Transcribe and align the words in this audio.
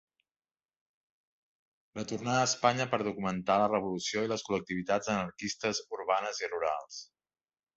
Retornà 1.99 2.33
a 2.37 2.47
Espanya 2.47 2.87
per 2.95 2.99
documentar 3.09 3.59
la 3.65 3.69
revolució 3.75 4.25
i 4.29 4.33
les 4.33 4.47
col·lectivitats 4.49 5.13
anarquistes 5.17 5.83
urbanes 6.03 6.43
i 6.47 6.51
rurals. 6.57 6.99